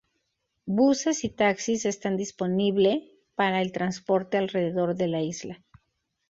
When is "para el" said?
3.35-3.71